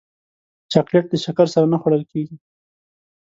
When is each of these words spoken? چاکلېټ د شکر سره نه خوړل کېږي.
چاکلېټ 0.71 1.05
د 1.09 1.13
شکر 1.25 1.47
سره 1.53 1.65
نه 1.73 1.77
خوړل 1.81 2.03
کېږي. 2.11 2.35